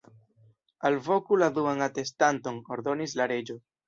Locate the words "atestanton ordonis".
1.87-3.15